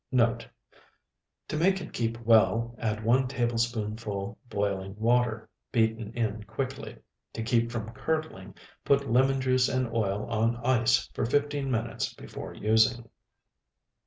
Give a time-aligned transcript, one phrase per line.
[0.11, 0.47] Note.
[1.47, 6.97] To make it keep well, add one tablespoonful boiling water, beaten in quickly.
[7.33, 12.55] To keep from curdling, put lemon juice and oil on ice for fifteen minutes before
[12.55, 13.07] using.